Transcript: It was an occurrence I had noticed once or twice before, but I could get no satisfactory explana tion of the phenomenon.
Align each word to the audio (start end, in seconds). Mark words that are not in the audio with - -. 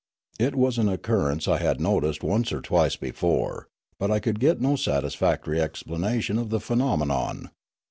It 0.39 0.55
was 0.55 0.79
an 0.79 0.89
occurrence 0.89 1.47
I 1.47 1.59
had 1.59 1.79
noticed 1.79 2.23
once 2.23 2.51
or 2.51 2.59
twice 2.59 2.95
before, 2.95 3.67
but 3.99 4.09
I 4.09 4.19
could 4.19 4.39
get 4.39 4.59
no 4.59 4.75
satisfactory 4.75 5.59
explana 5.59 6.19
tion 6.23 6.39
of 6.39 6.49
the 6.49 6.59
phenomenon. 6.59 7.51